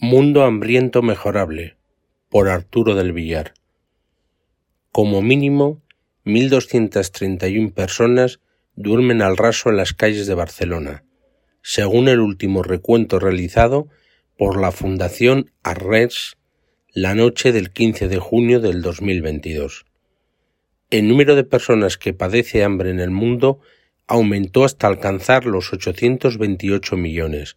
Mundo 0.00 0.44
hambriento 0.44 1.02
mejorable 1.02 1.74
por 2.28 2.48
Arturo 2.48 2.94
del 2.94 3.12
Villar. 3.12 3.54
Como 4.92 5.22
mínimo, 5.22 5.82
1.231 6.24 7.72
personas 7.72 8.38
duermen 8.76 9.22
al 9.22 9.36
raso 9.36 9.70
en 9.70 9.76
las 9.76 9.94
calles 9.94 10.28
de 10.28 10.34
Barcelona, 10.34 11.02
según 11.62 12.06
el 12.06 12.20
último 12.20 12.62
recuento 12.62 13.18
realizado 13.18 13.88
por 14.36 14.60
la 14.60 14.70
Fundación 14.70 15.50
Arres 15.64 16.36
la 16.92 17.16
noche 17.16 17.50
del 17.50 17.72
15 17.72 18.06
de 18.06 18.18
junio 18.18 18.60
del 18.60 18.82
2022. 18.82 19.84
El 20.90 21.08
número 21.08 21.34
de 21.34 21.42
personas 21.42 21.98
que 21.98 22.14
padece 22.14 22.62
hambre 22.62 22.90
en 22.90 23.00
el 23.00 23.10
mundo 23.10 23.58
aumentó 24.06 24.64
hasta 24.64 24.86
alcanzar 24.86 25.44
los 25.44 25.72
828 25.72 26.96
millones, 26.96 27.56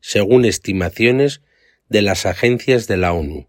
según 0.00 0.44
estimaciones 0.44 1.40
de 1.88 2.02
las 2.02 2.26
agencias 2.26 2.86
de 2.86 2.96
la 2.96 3.12
ONU, 3.12 3.48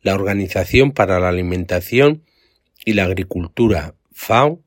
la 0.00 0.14
Organización 0.14 0.92
para 0.92 1.20
la 1.20 1.28
Alimentación 1.28 2.24
y 2.84 2.94
la 2.94 3.04
Agricultura, 3.04 3.96
FAO, 4.12 4.62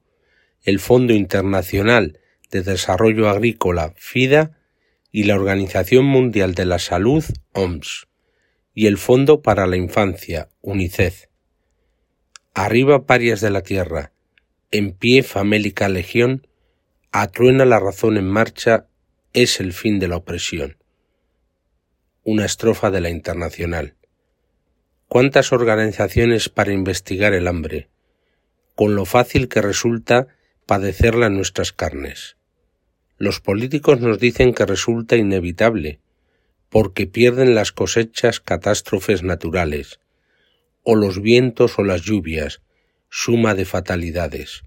el 0.63 0.79
Fondo 0.79 1.13
Internacional 1.13 2.19
de 2.51 2.61
Desarrollo 2.61 3.29
Agrícola, 3.29 3.93
FIDA, 3.95 4.57
y 5.11 5.23
la 5.23 5.35
Organización 5.35 6.05
Mundial 6.05 6.53
de 6.53 6.65
la 6.65 6.79
Salud, 6.79 7.23
OMS, 7.53 8.07
y 8.73 8.87
el 8.87 8.97
Fondo 8.97 9.41
para 9.41 9.65
la 9.65 9.77
Infancia, 9.77 10.49
UNICEF. 10.61 11.25
Arriba 12.53 13.05
parias 13.05 13.41
de 13.41 13.49
la 13.49 13.61
tierra, 13.61 14.13
en 14.71 14.93
pie 14.93 15.23
famélica 15.23 15.89
legión, 15.89 16.47
atruena 17.11 17.65
la 17.65 17.79
razón 17.79 18.17
en 18.17 18.27
marcha, 18.27 18.87
es 19.33 19.59
el 19.59 19.73
fin 19.73 19.99
de 19.99 20.07
la 20.07 20.17
opresión. 20.17 20.77
Una 22.25 22.45
estrofa 22.45 22.91
de 22.91 22.99
la 22.99 23.09
Internacional. 23.09 23.95
¿Cuántas 25.07 25.53
organizaciones 25.53 26.49
para 26.49 26.73
investigar 26.73 27.33
el 27.33 27.47
hambre? 27.47 27.87
Con 28.75 28.93
lo 28.93 29.05
fácil 29.05 29.47
que 29.47 29.61
resulta 29.61 30.27
padecerla 30.65 31.27
en 31.27 31.35
nuestras 31.35 31.71
carnes. 31.71 32.35
Los 33.17 33.39
políticos 33.39 34.01
nos 34.01 34.19
dicen 34.19 34.53
que 34.53 34.65
resulta 34.65 35.15
inevitable, 35.15 36.01
porque 36.67 37.07
pierden 37.07 37.55
las 37.55 37.71
cosechas 37.71 38.41
catástrofes 38.41 39.23
naturales, 39.23 40.01
o 40.83 40.97
los 40.97 41.21
vientos 41.21 41.79
o 41.79 41.83
las 41.83 42.01
lluvias, 42.01 42.61
suma 43.09 43.55
de 43.55 43.63
fatalidades. 43.63 44.63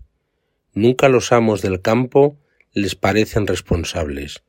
Nunca 0.72 1.10
los 1.10 1.32
amos 1.32 1.60
del 1.60 1.82
campo 1.82 2.38
les 2.72 2.94
parecen 2.94 3.46
responsables. 3.46 4.42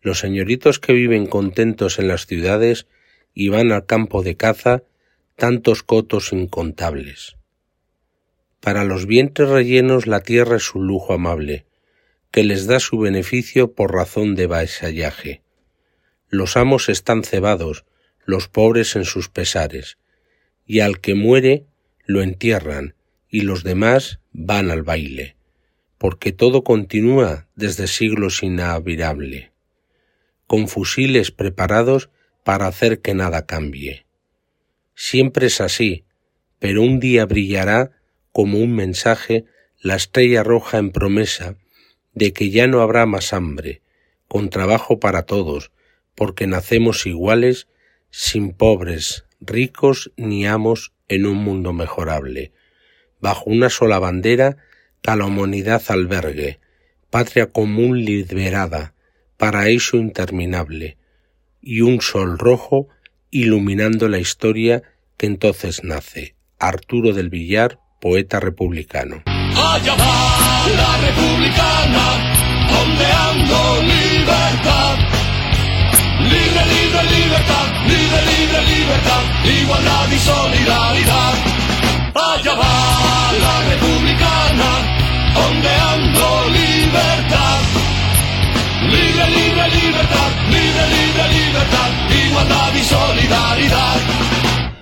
Los 0.00 0.18
señoritos 0.18 0.78
que 0.78 0.92
viven 0.92 1.26
contentos 1.26 1.98
en 1.98 2.08
las 2.08 2.26
ciudades 2.26 2.86
y 3.34 3.48
van 3.48 3.72
al 3.72 3.86
campo 3.86 4.22
de 4.22 4.36
caza 4.36 4.82
tantos 5.36 5.82
cotos 5.82 6.32
incontables. 6.32 7.36
Para 8.60 8.84
los 8.84 9.06
vientres 9.06 9.48
rellenos 9.48 10.06
la 10.06 10.20
tierra 10.20 10.56
es 10.56 10.74
un 10.74 10.86
lujo 10.86 11.14
amable, 11.14 11.66
que 12.30 12.44
les 12.44 12.66
da 12.66 12.80
su 12.80 12.98
beneficio 12.98 13.72
por 13.72 13.92
razón 13.92 14.34
de 14.34 14.46
vasallaje. 14.46 15.42
Los 16.28 16.56
amos 16.56 16.88
están 16.88 17.24
cebados, 17.24 17.84
los 18.24 18.48
pobres 18.48 18.96
en 18.96 19.04
sus 19.04 19.28
pesares, 19.28 19.98
y 20.66 20.80
al 20.80 21.00
que 21.00 21.14
muere 21.14 21.64
lo 22.04 22.22
entierran, 22.22 22.94
y 23.28 23.42
los 23.42 23.64
demás 23.64 24.20
van 24.32 24.70
al 24.70 24.82
baile 24.82 25.36
porque 26.00 26.32
todo 26.32 26.64
continúa 26.64 27.46
desde 27.56 27.86
siglos 27.86 28.42
inhabitable, 28.42 29.49
con 30.50 30.66
fusiles 30.66 31.30
preparados 31.30 32.10
para 32.42 32.66
hacer 32.66 33.00
que 33.00 33.14
nada 33.14 33.46
cambie. 33.46 34.04
Siempre 34.96 35.46
es 35.46 35.60
así, 35.60 36.06
pero 36.58 36.82
un 36.82 36.98
día 36.98 37.24
brillará 37.24 37.92
como 38.32 38.58
un 38.58 38.74
mensaje 38.74 39.44
la 39.80 39.94
estrella 39.94 40.42
roja 40.42 40.78
en 40.78 40.90
promesa 40.90 41.54
de 42.14 42.32
que 42.32 42.50
ya 42.50 42.66
no 42.66 42.80
habrá 42.80 43.06
más 43.06 43.32
hambre, 43.32 43.82
con 44.26 44.50
trabajo 44.50 44.98
para 44.98 45.22
todos, 45.22 45.70
porque 46.16 46.48
nacemos 46.48 47.06
iguales, 47.06 47.68
sin 48.10 48.52
pobres, 48.52 49.26
ricos 49.40 50.10
ni 50.16 50.48
amos 50.48 50.92
en 51.06 51.26
un 51.26 51.36
mundo 51.36 51.72
mejorable, 51.72 52.50
bajo 53.20 53.44
una 53.48 53.70
sola 53.70 54.00
bandera 54.00 54.56
a 55.06 55.14
la 55.14 55.26
humanidad 55.26 55.80
albergue, 55.86 56.58
patria 57.08 57.52
común 57.52 58.04
liberada, 58.04 58.94
paraíso 59.40 59.96
interminable, 59.96 60.98
y 61.62 61.80
un 61.80 62.02
sol 62.02 62.38
rojo 62.38 62.88
iluminando 63.30 64.06
la 64.06 64.18
historia 64.18 64.82
que 65.16 65.24
entonces 65.24 65.82
nace. 65.82 66.34
Arturo 66.58 67.14
del 67.14 67.30
Villar, 67.30 67.78
poeta 68.02 68.38
republicano. 68.38 69.22
Allá 69.24 69.94
va 69.94 70.66
la 70.76 70.92
republicana, 71.08 72.04
ondeando 72.82 73.82
libertad. 73.82 74.96
Libre, 76.20 76.62
libre, 76.74 77.02
libertad, 77.16 77.66
libre, 77.88 78.20
libre, 78.32 78.58
libertad, 78.76 79.22
igualdad 79.62 80.12
y 80.12 80.18
solidaridad. 80.18 80.89
solidarietà 92.82 93.99